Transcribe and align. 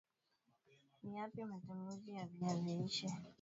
Ni 1.03 1.11
Yapi 1.17 1.43
matumizi 1.45 2.11
ya 2.13 2.25
Viazi 2.27 2.73
lishe 2.75 3.07